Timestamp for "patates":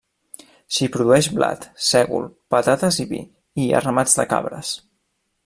2.55-2.99